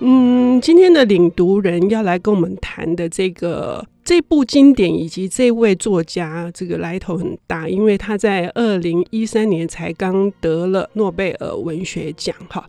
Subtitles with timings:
[0.00, 12.68] 嗯，今天的领读人要来跟我们谈的这个这部经典以及这位作家，这个来头很大，因为他在二零一三年才刚得了诺贝尔文学奖，哈。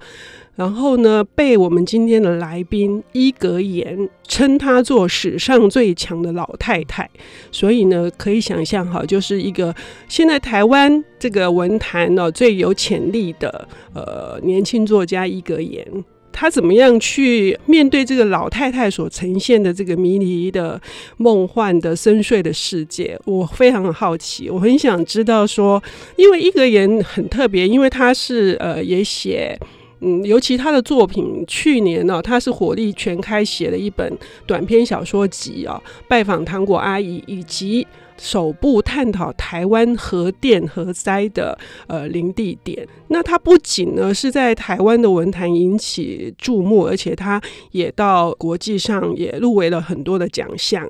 [0.55, 7.09] 然后呢，被我们今天的来宾伊格言称她做史上最强的老太太，
[7.51, 9.73] 所以呢，可以想象哈，就是一个
[10.09, 15.87] 现在台湾这个文坛呢最有潜力的呃年轻作家伊格言，
[16.39, 20.81] 他怎么样去面对这个老太太所呈现的这个迷离的、
[21.17, 23.19] 梦幻的、深邃的世界？
[23.25, 25.83] 我非常好奇，我很想知道说，
[26.15, 29.59] 因为伊格言很特别，因为他是呃也写。
[30.01, 37.85] 嗯，尤其他的作品，去年呢、哦，他是火力全开写了一本短篇小说集啊、哦，拜访糖果阿姨，以及
[38.19, 42.87] 首部探讨台湾核电核灾的呃零地点。
[43.07, 50.87] 那他不仅呢是在台湾的文坛引起注目，而且他也到国际上也入围了很多的奖项。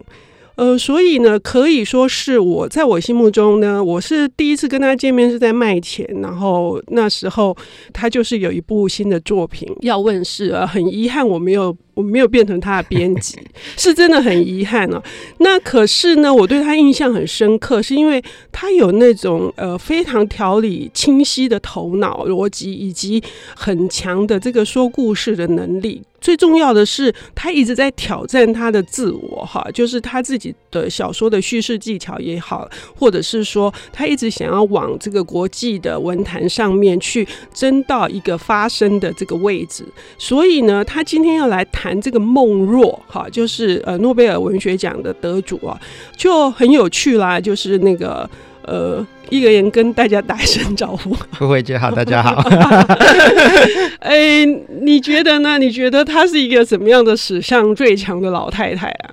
[0.56, 7.56] 呃，所以呢，可以说是我在我心目中呢，我是第一次跟他见面是在麦田，然后那时候
[7.94, 11.76] 他就是有一部新的作品要问世，呃，很遗憾我没有。
[12.00, 13.38] 我没有变成他的编辑，
[13.76, 15.04] 是真的很遗憾哦。
[15.40, 23.22] 那可是呢，我对他印象很深刻，是因为他有那种呃非常条理清晰的头脑逻辑，以及
[23.54, 26.02] 很强的这个说故事的能力。
[26.22, 39.86] 最重要的是，他一直在挑战他的自我，哈，就是他自己的小说的叙事技巧也好，或者是说他一直想要往这个国际的文坛上面去争到一个发声的这个位置。
[40.18, 41.89] 所以呢，他今天要来谈。
[41.90, 45.76] 谈这个孟若哈，就是呃诺贝尔文学奖的得主啊，
[46.16, 47.40] 就很有趣啦。
[47.40, 48.30] 就是那个
[48.62, 51.16] 呃，一个人跟大家打一声招呼。
[51.40, 52.40] 慧慧姐好，大家好。
[54.02, 54.46] 哎、欸，
[54.82, 55.58] 你觉得呢？
[55.58, 59.10] 你觉得她是一个什么样的史上最强的老太太啊？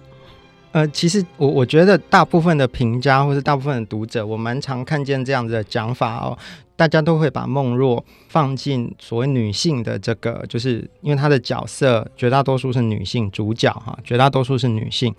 [0.76, 6.36] 呃，其实我我觉得大部分的评家或是大部分的读者，我蛮常看见这样子的讲法哦。
[6.76, 15.14] 大家都会把梦若放进所谓女性的这个，就是因为她的角色绝大多数是女性主角哈，绝大多数是女性。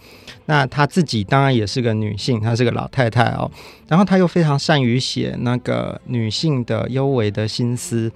[0.45, 3.49] 那她自己当然也是个女性，她是个老太太哦。
[3.87, 8.11] 然后她又非常善于写那个女性的幽微的心思。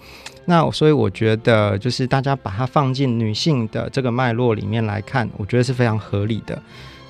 [0.45, 6.61] 那所以我觉得，就是大家把它放进女性的这个脉络里面来看，我觉得是非常合理的。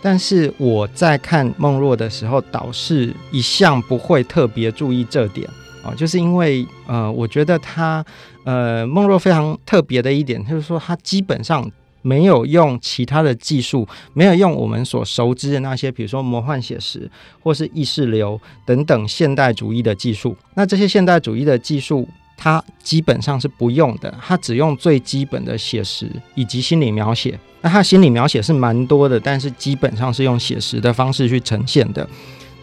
[0.01, 5.47] 但是我在看梦若的时候，倒是一向不会特别注意这点。
[5.83, 8.05] 哦，就是因为呃，我觉得他
[8.43, 11.67] 呃，梦若非常特别的一点，就是说他基本上
[12.03, 17.09] 没有用其他的技术，没有用我们所熟知的那些，比如说魔幻写实
[17.41, 20.35] 或是意识流等等现代主义的技术。
[20.55, 22.07] 那这些现代主义的技术，
[22.43, 27.39] 他基本上是不用的，他只用最基本的写实以及心理描写。
[27.61, 32.09] 那他心理描写是蛮多的，但是基本上是用写实的方式去呈现的。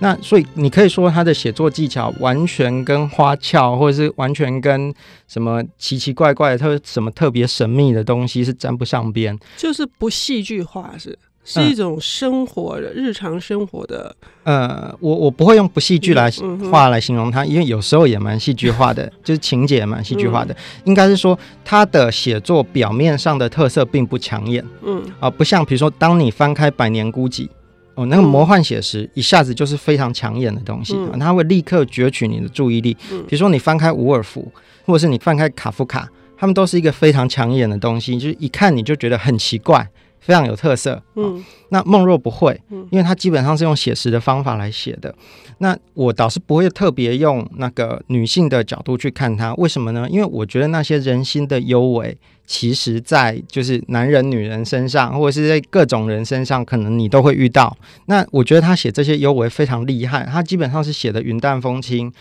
[0.00, 4.92] 那所以你可以说他的写作技巧完全跟花俏，或者是完全跟
[5.28, 14.15] 什么奇奇怪怪的特什么特别神秘的东西是沾不上边，就是不戏剧化，是是一种生活的、嗯、日常生活的。
[14.44, 16.31] 呃，我我不会用不戏剧来
[16.71, 20.54] 话来形容它，因为有时候也蛮戏剧化的，就是情节也蛮戏剧化的。
[20.84, 27.47] 应该是说他的写作表面上的特色并不抢眼，嗯啊，不像比如说当你翻开《百年孤寂》。
[27.94, 32.97] 哦，那个魔幻写实一下子就是非常抢眼的东西，嗯，它会立刻攫取你的注意力。
[33.26, 34.49] 比如说你翻开伍尔夫，
[34.87, 39.84] 或者是你翻开卡夫卡，他们都是一个非常抢眼的东西，就是一看你就觉得很奇怪。
[40.28, 45.14] 非常有特色，嗯，那梦若不会，因为他基本上是用写实的方法来写的。
[45.56, 50.06] 那我倒是不会特别用那个女性的角度去看他，为什么呢？
[50.10, 52.14] 因为我觉得那些人心的幽微，
[52.46, 57.74] 其实在就是男人、女人身上，或者是在各种人身上，可能你都会遇到。
[58.04, 62.12] 那我觉得他写这些幽微非常厉害，他基本上是写的云淡风轻。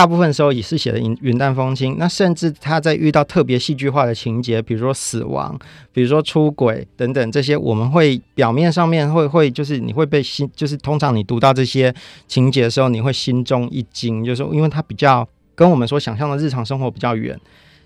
[0.00, 5.54] 大部分时候也是写的云云淡风轻，那甚至他在遇到特别戏剧化的情节，比如说死亡，
[5.92, 11.94] 比如说出轨等等这些，我们会表面上面会会就是你会被心，就是通常你读到这些
[12.26, 17.38] 情节的时候，你会心中一惊，就是因为它比较跟我们所想象的日常生活比较远。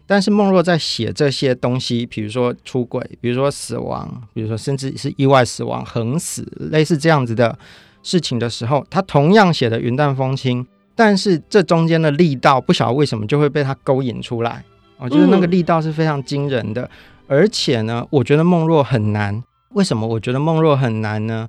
[0.06, 7.58] 但是梦若在写这些东西，比如说出轨，比如说死亡，比如说甚至是意外死亡、横死，类似这样子的
[8.04, 10.64] 事情的时候，他同样写的云淡风轻。
[10.94, 14.64] 但是这中间的力道，不晓得为什么就会被他勾引出来
[14.98, 16.88] 哦，就是那个力道是非常惊人的，
[17.26, 19.42] 而且呢，我觉得梦若很难。
[19.70, 21.48] 为什么我觉得梦若很难呢？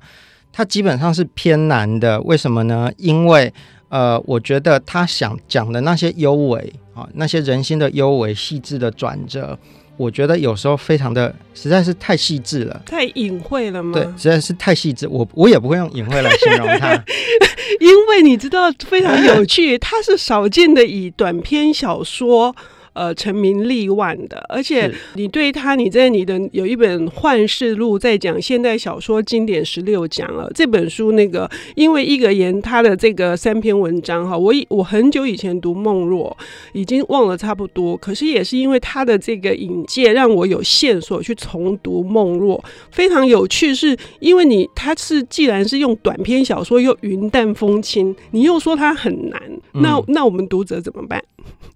[0.51, 2.19] 他基本上是偏难的。
[2.21, 2.91] 为什么呢？
[2.97, 3.53] 因为
[3.89, 9.57] 呃，我觉得他想讲的那些幽微啊，那些人心的幽微、细致的转折，
[9.95, 13.93] 我觉得有时候非常的，实在是太细致了，太隐晦了吗？
[13.93, 15.07] 对，实在是太细致。
[15.07, 16.95] 我我也不会用隐晦来形容他，
[17.79, 22.55] 因为你知道非常有趣，它是少见的以短篇小说。
[22.95, 36.35] 呃，成名立万的，而且你对他，你在你的有一本《幻世录》在讲现代小说经典十六讲了这本书，那个因为一格言他的这个三篇文章哈，我我很久以前读孟若，
[36.71, 49.41] 已经忘了差不多，可是也是因为他的这个引介，让我有线索去重读孟若，非常有趣，是因为你他是既然是用短篇小说又云淡风轻，你又说他很难，
[49.73, 51.21] 那那我们读者怎么办？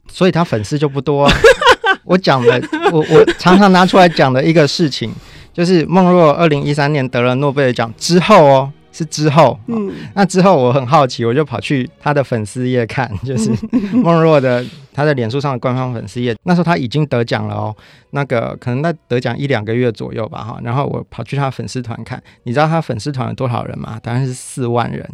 [0.10, 1.34] 所以他粉丝就不多啊。
[2.04, 2.62] 我讲的，
[2.92, 5.12] 我我常常拿出来讲的一个事情，
[5.54, 9.60] 就是孟若二零一三年得了诺贝尔奖之后哦，是之后。
[9.68, 13.52] 嗯，那之后我很好奇，我就跑去他的粉丝页看，就是
[13.94, 16.36] 孟若的他的脸书上的官方粉丝页。
[16.44, 17.76] 那时候他已经得奖了哦，
[18.12, 20.60] 那个可能在得奖一两个月左右吧哈。
[20.64, 24.00] 然后我跑去他粉丝团看，你知道他粉丝团有多少人吗？
[24.02, 25.08] 当然是四万人，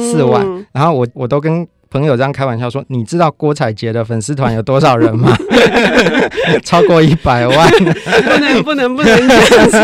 [0.00, 0.66] 四万。
[0.72, 1.66] 然后我我都跟。
[1.92, 5.36] 朋友这样开玩笑说：“你知道郭采洁的粉丝团有多少人吗？
[6.64, 7.70] 超过一百万。
[7.70, 9.78] 不能不能不能这样子。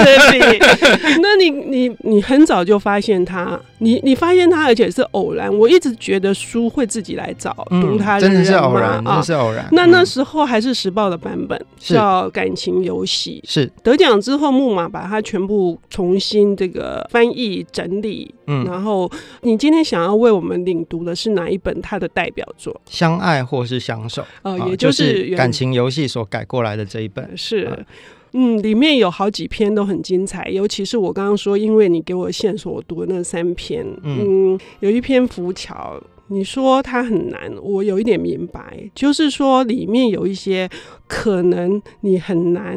[1.20, 5.52] 那你你你很早就发现他，你你发现他，而且是偶然。
[5.58, 9.68] 我一直觉得书会自己来找读他真的是偶然，真的是偶然。
[9.72, 13.42] 那那时候还是时报的版本，叫《感情游戏》。
[13.50, 18.34] 是得奖之后，木马把它全部重新这个翻译整理。
[18.46, 19.10] 嗯，然后
[19.42, 21.78] 你今天想要为我们领读的是哪一本？
[21.80, 27.84] 他的代表作《相爱或是相守》呃，也就是《感情游戏》所改过来的这一本是，
[28.32, 35.98] 嗯，里面有好几篇都很精彩，尤其是我刚刚说，因为你给我线索，我读的那三篇，嗯，嗯，有一篇浮桥，
[36.28, 40.68] 你说它很难，我有一点明白，就是说里面有一些
[41.06, 42.76] 可能你很难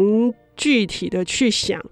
[0.55, 1.83] 具体的去想，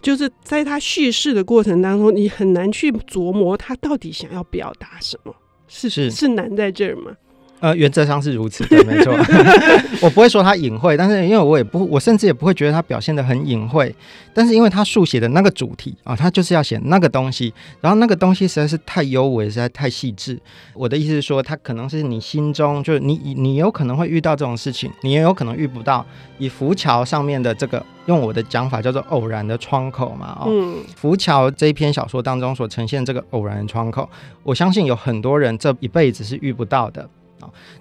[0.00, 5.34] 就是在他叙事的过程当中，你很难去琢磨他到底想要表达什么。
[5.68, 7.16] 是是是难在这儿吗？
[7.64, 9.14] 呃，原则上是如此的，没错。
[10.02, 13.94] 我不会说他隐晦，但是因为我也不，我甚至也不会觉得他表现的很隐晦。
[14.34, 20.38] 但是因为他速写的那个主题啊，他就是要写那个东西，然后那个东西实在是太优美，实在太细致。
[20.74, 26.04] 我的意思是说，他可能是你心中，就是你你有可能会遇到这种事情，你也有可能遇不到。
[26.36, 34.06] 以浮桥上面的这个，用我的讲法叫做偶然的窗口嘛，哦，嗯，浮桥这一篇小说当中所呈现这个偶然的窗口，
[34.42, 37.08] 我相信有很多人这一辈子是遇不到的。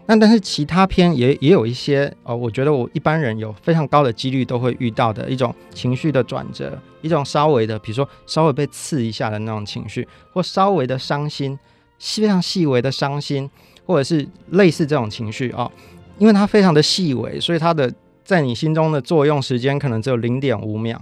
[0.06, 11.58] 那但是其他篇也也有一些哦，我觉得我一般人有非常高的几率都会遇到的一种情绪的转折，一种稍微的，比如说稍微被刺一下的那种情绪，或稍微的伤心，
[12.00, 13.50] 非常细微的伤心，
[13.86, 15.72] 或者是类似这种情绪哦，
[16.18, 17.94] 因为它非常的细微，所以它的
[18.24, 21.02] 在你心中的作用时间可能只有零点五秒，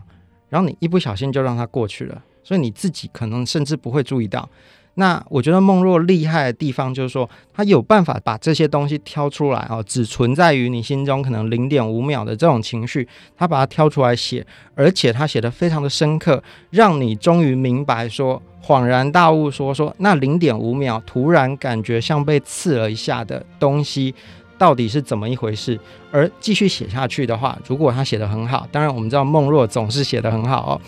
[0.50, 4.50] 然后你一不小心就让它过去了，所以你自己可能甚至不会注意到。
[4.96, 24.13] 那我觉得梦若厉害的地方就是说，他有办法把这些东西挑出来哦，只存在于你心中可能零点五秒的这种情绪，他把它挑出来写，而且他写的非常的深刻，让你终于明白说，恍然大悟说说那零点五秒突然感觉像被刺了一下的东西
[24.58, 25.80] 到底是怎么一回事，
[26.12, 30.82] 而继续写下去的话，如果他写得很好，当然我们知道梦若总是写得很好哦。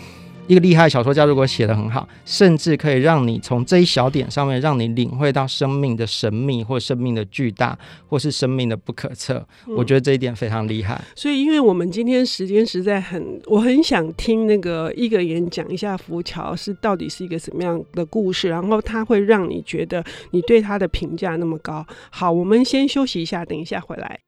[0.46, 9.36] 一个厉害小说家，如果写得很好，甚至可以让你从这一小点上面，让你领会到生命的神秘，或生命的巨大，或是生命的不可测。
[9.66, 11.02] 嗯、我觉得这一点非常厉害。
[11.16, 21.86] 所以，因为我们今天时间实在很，我很想听那个一格言讲一下浮桥是到底是一个什么样的故事，然后它会让你觉得你对他的评价那么高。
[22.10, 24.20] 好，我们先休息一下，等一下回来。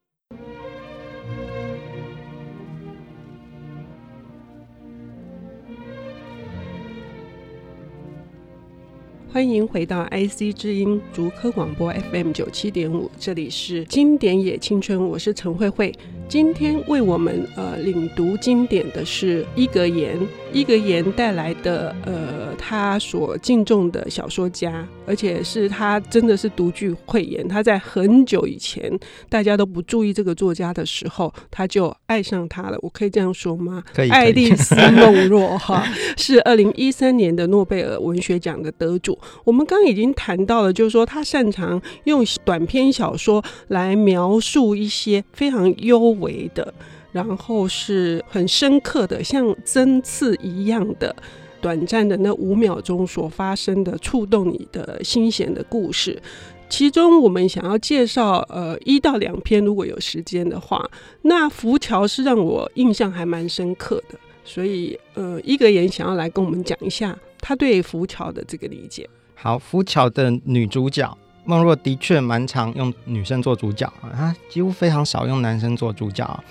[9.33, 15.93] 欢迎回到 IC 之音竹科广播 FM 九七点五，这里是经典也青春，我是陈慧慧。
[16.29, 20.19] 今天为我们呃领读经典的是伊格言，
[20.53, 27.47] 伊格言带来的呃他所敬重的小说家，而且是他真的是独具慧眼。
[27.47, 28.93] 他在很久以前
[29.29, 32.79] 大家都不注意这个作家的时候，他就爱上他了。
[32.83, 33.85] 我可以这样说吗？
[33.95, 34.11] 可以。
[34.11, 39.17] 爱丽丝梦若 哈是二零一三年的诺贝尔文学奖的得主。
[39.45, 46.73] 我们刚刚已经谈到了，就是说他擅长用短篇小说来描述一些非常幽为的，
[47.13, 51.15] 然后是很深刻的，像针刺一样的
[51.61, 56.21] 短暂的那五秒钟所发生的触动你的心弦的故事。
[56.69, 60.85] 其中我们想要介绍呃一到两篇，如果有时间的话，
[61.23, 69.09] 那浮桥是让我印象还蛮深刻的，所以呃一格言想要来跟我们讲一下他对浮桥的这个理解。
[69.37, 76.45] 好，浮桥的女主角孟若的确蛮常用女生做主角啊，她几乎非常少用男生做主角。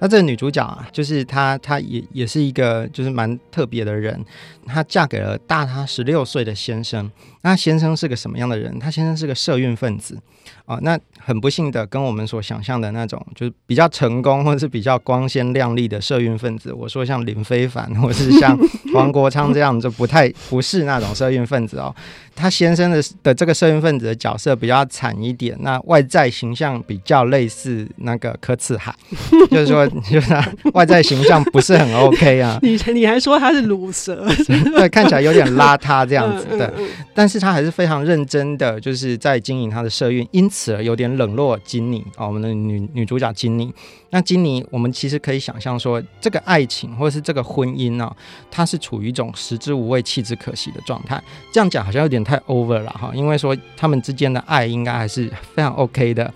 [0.00, 4.22] 那这个女主角啊，就是她，她也也是一个就是蛮特别的人。
[4.66, 7.10] 她嫁给了大她十六岁的先生。
[7.42, 8.78] 那先生是个什么样的人？
[8.78, 10.18] 她先生是个社运分子
[10.66, 10.78] 啊。
[10.82, 16.72] 那很不幸的，跟我们所想象的那种，就是比较成功或者是比较光鲜亮丽的社运分子。
[16.72, 18.58] 我说像林非凡，或是像
[18.94, 21.94] 黄国昌这样，就不太不是那种社运分子哦。
[22.36, 28.92] 他先生的的这个社运分子的角色比较惨一点，那外在形象比较类似那个柯次海，
[29.52, 32.58] 就是说，就是他外在形象不是很 OK 啊。
[32.62, 36.72] 你你还说他是鲁蛇，对，看起来有点邋遢这样子的，
[37.14, 37.34] 但是。
[37.34, 43.72] 是他还是非常认真的，就是在经营他的社运，因此而有点冷落金妮啊、我们的女女主角金妮。
[44.10, 48.16] 那金妮，我们其实可以想象说，这个爱情或者是这个婚姻呢、哦，
[48.50, 51.22] 它是处于一种食之无味，弃之可惜的状态。
[51.52, 56.32] 这样讲好像有点太 over 了哈，因为说他们之间的爱应该还是非常 OK 的。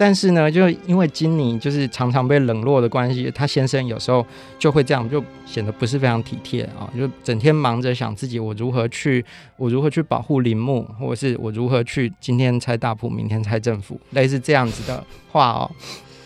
[0.00, 4.26] 但是呢，就因为金妮就是常常被冷落的关系，她先生有时候
[4.58, 9.22] 就会这样，就显得不是非常体贴啊，就整天忙着想自己我如何去，
[9.58, 15.70] 我如何去保护林木，或者是我如何去今天拆大埔，明天拆政府，类似这样子的话哦，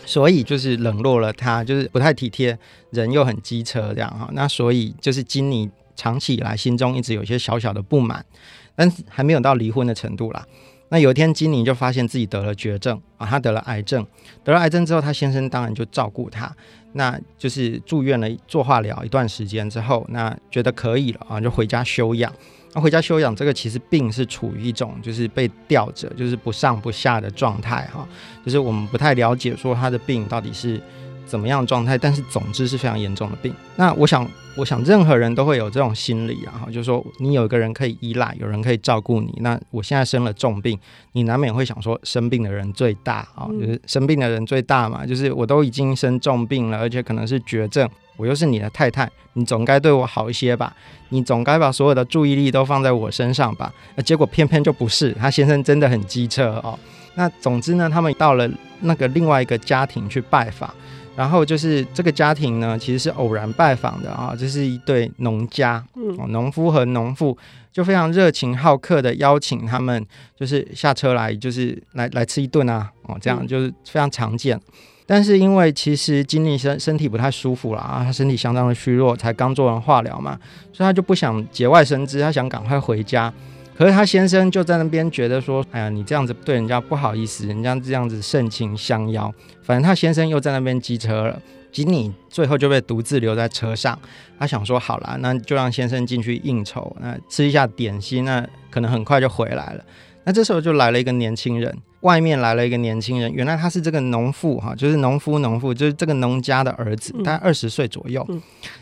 [0.05, 2.57] 所以就是冷落了他，就是不太体贴，
[2.91, 4.29] 人又很机车这样哈。
[4.31, 8.25] 那所以就是金妮长期以来心中一直有一些小小的不满，
[8.73, 10.47] 但是还没有到离婚的程度啦。
[10.95, 14.07] 那有一天，金妮就发现自己得了绝症啊，她得了癌症。
[14.45, 16.49] 得了癌症之后，她先生当然就照顾她，
[16.93, 22.31] 那就是住院了做化疗一段时间之后，那觉得可以了啊，就回家休养。
[22.73, 28.07] 那回家休养，这个其实病是处于一种就是被吊着，就是不上不下的状态哈，
[28.45, 30.81] 就是我们不太了解说她的病到底是。
[31.25, 31.97] 怎么样的状态？
[31.97, 33.53] 但是总之是非常严重的病。
[33.75, 39.33] 那我想，我想任何人都会有这种心理啊，就是说你有一个人可以依赖，有人可以照顾你。
[39.41, 40.79] 那我现在生了重病，
[41.13, 45.05] 你难免会想说，生病的人最大啊，就是生病的人最大嘛。
[45.05, 50.73] 就是我都已经生重病了，而且可能是绝症，我又是你的太太，你总该对我好一些吧？
[51.09, 53.73] 你总该把所有的注意力都放在我身上吧？
[53.95, 56.77] 那结果偏偏就不是，他先生真的很机车哦。
[57.15, 58.49] 那总之呢，他们到了
[58.81, 60.73] 那个另外一个家庭去拜访。
[61.15, 67.37] 然后就是这个家庭呢，其实是偶然拜访的啊，这是一对农家，嗯，农夫和农妇
[67.71, 70.05] 就非常热情好客的邀请他们，
[70.35, 74.59] 就是下车来，就是来来吃一顿啊，哦，这样就是非常常见。
[75.07, 80.37] 但是因为其实金妮身身体不太舒服了啊，他身体相当的虚弱，才刚做完化疗嘛，
[80.73, 83.31] 所以他就不想节外生枝，他想赶快回家。
[83.77, 91.41] 可是他先生就在那边觉得说：“哎呀，你这样子对人家不好意思，人家这样子盛情相邀。”反正他先生又在那边机车了，
[91.71, 93.99] 金妮最后就被独自留在车上。
[94.39, 99.83] 他想说：“好啦，那就让先生进去应酬，那吃一下点心，那可能很快就回来了。”
[100.23, 108.25] 那这时候就来了一个年轻人，外面来了一个年轻人，原来他是这个农妇哈，就是农夫农妇，就是这个农家的儿子，大概二十岁左右。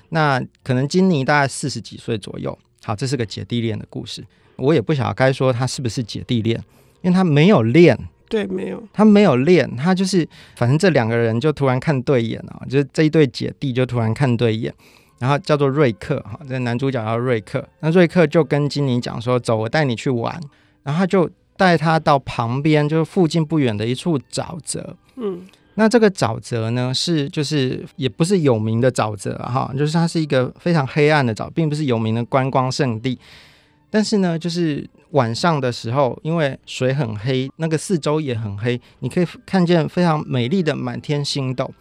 [0.10, 2.58] 那可能金妮大概四十几岁左右。
[2.86, 4.24] 好，这是个姐弟恋的故事。
[4.64, 6.58] 我也不晓得该说他是不是姐弟恋，
[7.02, 7.98] 因为他没有恋，
[8.30, 14.74] 对，没有，他没有恋，他就是反正这两个人就突然看对眼啊，就是这一对姐弟就突然看对眼，
[15.20, 20.40] 然后叫做瑞克哈，这男主角叫瑞克，那瑞克就跟金妮讲说，走，我带你去玩，
[20.84, 25.42] 然后他就带他到旁边，就是附近不远的一处沼泽，嗯，
[25.76, 33.20] 那这个沼泽呢是就是也不是有名的沼泽哈，就是它是一个非常黑暗的沼，并不是有名的观光胜地。
[33.94, 41.72] 但是呢，就是晚上的时候，因为水很黑，那个四周也很黑，你可以看见非常美丽的满天星斗。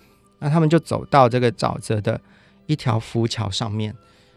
[0.40, 2.20] 那他们就走到这个沼泽的
[2.66, 3.94] 一条浮桥上面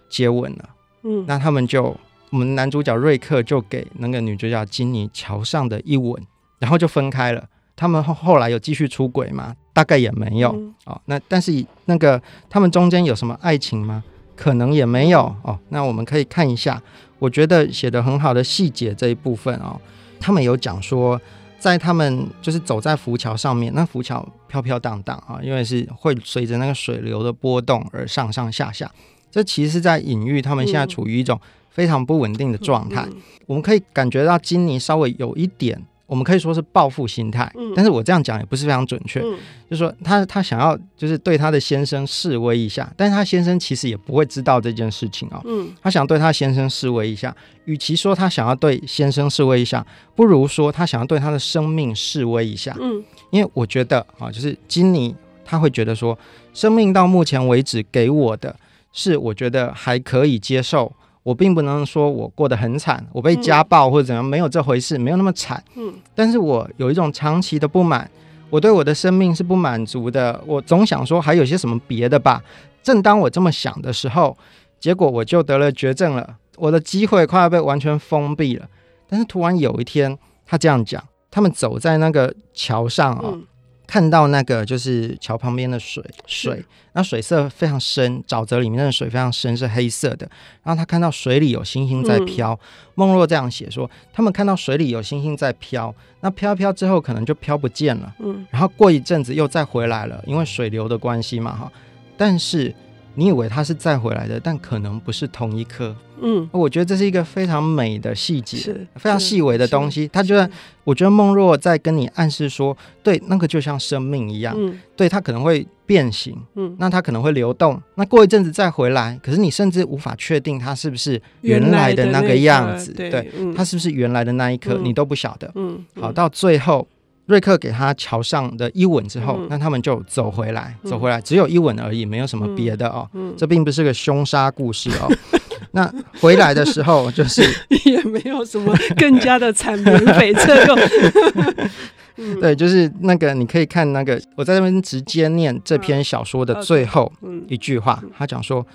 [0.07, 0.69] 接吻了。
[1.03, 1.93] 嗯，那他们就，
[2.29, 6.25] 我们男主角瑞克就给那个女主角金妮桥上的一吻，
[6.59, 7.45] 然后就分开了。
[7.75, 9.53] 他们后后来有继续出轨吗？
[9.73, 10.53] 大概也没有。
[10.55, 11.51] 嗯、哦，那但是
[11.87, 14.01] 那个他们中间有什么爱情吗？
[14.33, 15.23] 可能也没有。
[15.43, 16.81] 哦，那我们可以看一下。
[17.19, 19.79] 我觉得写的很好的细节这一部分哦，
[20.19, 21.19] 他们有讲说，
[21.57, 28.91] 在他们就是走在浮桥上面，那浮桥飘飘荡荡啊，因为是会随着那个水流的波动而上上下下，
[29.31, 33.03] 这其实是在隐喻他们现在处于一种非常不稳定的状态。
[33.03, 39.19] 嗯嗯嗯、我们可以感觉到金妮稍微有一点我们可以说是报复心态，嗯、但是我这样讲也不是非常准确。
[39.21, 39.37] 嗯、
[39.69, 45.41] 就是说他他想要就是对他的先生示威一下，但是他先生其实也不会知道这件事情哦。
[45.45, 47.35] 嗯，他想对他先生示威一下，
[47.65, 49.85] 与其说他想要对先生示威一下，
[50.15, 52.75] 不如说他想要对他的生命示威一下。
[52.79, 56.17] 嗯，因为我觉得啊，就是金妮他会觉得说，
[56.53, 58.55] 生命到目前为止给我的
[58.93, 60.93] 是我觉得还可以接受。
[61.25, 65.61] 我并不能说我过得很惨，我被家暴或者怎样，没有这回事，没有那么惨。
[65.75, 68.07] 嗯，但是我有一种长期的不满，
[68.51, 70.39] 我对我的生命是不满足的。
[70.45, 72.43] 我总想说还有些什么别的吧。
[72.83, 74.37] 正当我这么想的时候，
[74.79, 78.67] 结果我就得了绝症了，我的机会快要被完全封闭了。
[79.09, 80.15] 但是突然有一天，
[80.45, 83.31] 他这样讲，他们走在那个桥上哦。
[83.33, 83.43] 嗯
[83.87, 90.29] 看到那个就是桥旁边的水，水那水色非常深，沼泽里面的水非常深，是黑色的。
[90.63, 92.59] 然后他看到水里有星星在飘，嗯、
[92.95, 101.71] 孟若这样写说，他们看到水里有星星在飘，那飘飘之后可能就飘不见了，嗯，然后过一阵子又再回来了，因为水流的关系嘛，哈，
[102.17, 102.73] 但是。
[103.15, 105.95] 你以为它是再回来的，但可能不是同一颗。
[106.21, 110.07] 嗯，我觉得这是一个非常美的细节，是非常细微的东西。
[110.07, 110.49] 他觉得，
[110.85, 125.51] 我觉得梦若在跟你暗示说，对，那个就像生命一样，嗯，对，它可能会变形，嗯，那它可能会流动，那过一阵子再回来，可是你甚至无法确定它是不是原来的那个样子，对，它是不是原来的那一颗，你都不晓得。
[125.55, 126.87] 嗯，好，到最后。
[127.27, 133.09] 瑞克给他桥上的一吻之后，那、嗯、他们就走回来，走回来，只有一吻而已，没有什么别的哦。
[133.13, 135.11] 嗯嗯、这并不是个凶杀故事哦。
[135.71, 135.91] 那
[136.21, 137.41] 回来的时候，就是
[137.85, 141.69] 也没有什么更加的惨名悱恻。
[142.39, 147.11] 对，就是那个，你可以看那个，我在那边直接念这篇小说的最后
[147.49, 148.65] 一句话，他讲说，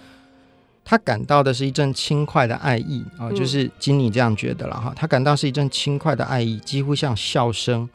[0.84, 7.88] 他感到的是一阵轻快的爱意啊、哦，就是经理这样觉得了哈，他感到是一阵轻快的爱意，几乎像笑声。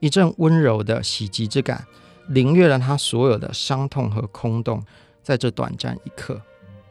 [0.00, 1.86] 一阵温柔的喜极之感，
[2.28, 4.82] 凌越了他所有的伤痛和空洞，
[5.22, 6.40] 在这短暂一刻，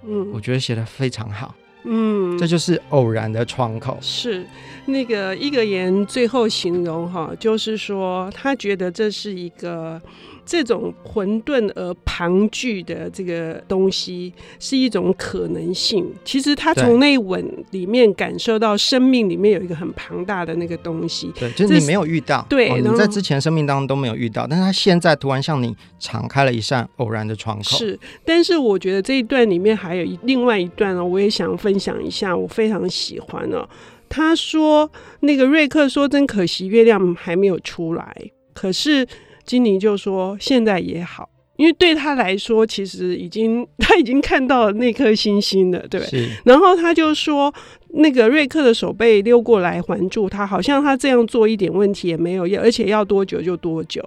[0.03, 3.97] 嗯，我觉得写得非常好，嗯，这就是偶然的窗口。
[4.01, 4.45] 是
[4.85, 10.01] 那个一格言最后形容哈，就是说他觉得这是一个。
[10.45, 16.05] 这种混沌而庞巨的这个东西是一种可能性。
[16.23, 21.31] 其实他从那一吻里面感受到生命里面有一个很庞大的那个东西。
[21.39, 27.63] 对，就是你没有遇到，对，哦、你在之前生命当中都没有遇到，但是他现在突然向你敞开了一扇偶然的窗口。
[27.63, 33.67] 是，但是我觉得这一段里面还有一另外一段呢，我也想分享一下，我非常喜欢哦。
[34.07, 34.89] 他说，
[35.21, 38.15] 那个瑞克说：“真可惜，月亮还没有出来。”
[38.53, 39.07] 可是。
[39.45, 46.27] 金妮就说：“现在也好，因为对他来说，其实已经 他已经看到了那颗星星了，对不对？
[46.43, 47.53] 然后他就说，
[47.89, 54.03] 那个瑞克的手背溜过来环住他，好像他这样做一点问题也没有，要而且要多久就多久。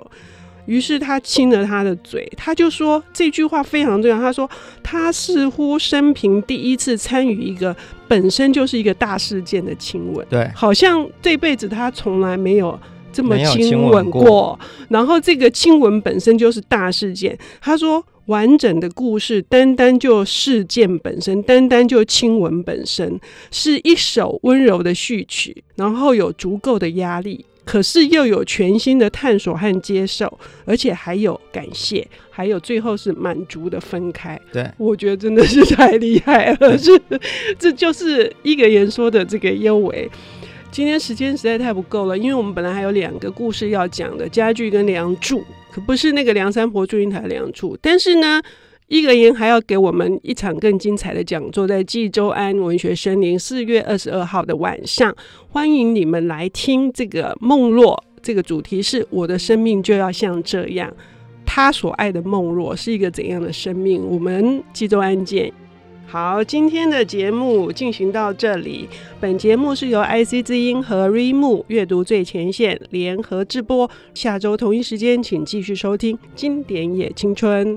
[0.66, 4.18] 于是他亲了他的嘴，他就说这句话非常重要。
[4.18, 4.50] 他说
[4.82, 7.74] 他似乎生平第一次参与一个
[8.06, 12.78] 本身就是一个大事件的亲吻，对，好像这辈子他从来没有。”
[13.18, 14.56] 这么亲吻过，
[14.90, 17.36] 然后这个亲吻本身就是大事件。
[17.60, 23.18] 他说，完整的故事单单就事件本身，单单就亲吻本身，
[23.50, 34.40] 是一首温柔的序曲，然后有足够的压力，可是又有全新的探索和接受，而且还有感谢，还有最后是满足的分开。
[34.52, 36.92] 对，我觉得真的是太厉害了，是
[37.58, 40.08] 这就是一个人说的这个幽微。
[40.70, 47.76] 今天时间实在太不够了，因为我们本来还有两个故事要讲的，家具跟梁祝，可不是那个梁山伯祝英台梁祝。
[47.80, 48.40] 但是呢，
[48.86, 55.12] 一格言还要给我们一场更精彩的讲座，在济州安文学森林四月二十二号的晚上，
[55.48, 58.04] 欢迎你们来听这个梦若。
[58.22, 60.92] 这个主题是我的生命就要像这样，
[61.44, 64.04] 他所爱的梦若是一个怎样的生命？
[64.06, 65.52] 我们济州安见。
[66.10, 68.88] 好，今天的节目进行到这里。
[69.20, 73.90] 本节目是由 IC 之音和 reamu 阅读最前线联合制播。
[74.14, 77.76] 下周同一时间，请继续收听《经典也青春》。